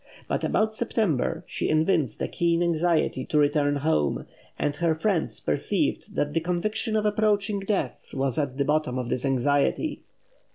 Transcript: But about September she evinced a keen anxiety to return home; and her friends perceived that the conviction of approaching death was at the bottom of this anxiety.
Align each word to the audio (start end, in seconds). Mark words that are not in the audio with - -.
But 0.27 0.43
about 0.43 0.73
September 0.73 1.43
she 1.45 1.69
evinced 1.69 2.23
a 2.23 2.27
keen 2.27 2.63
anxiety 2.63 3.23
to 3.25 3.37
return 3.37 3.75
home; 3.75 4.25
and 4.57 4.75
her 4.77 4.95
friends 4.95 5.39
perceived 5.39 6.15
that 6.15 6.33
the 6.33 6.39
conviction 6.39 6.95
of 6.95 7.05
approaching 7.05 7.59
death 7.59 8.07
was 8.11 8.39
at 8.39 8.57
the 8.57 8.65
bottom 8.65 8.97
of 8.97 9.09
this 9.09 9.25
anxiety. 9.25 10.01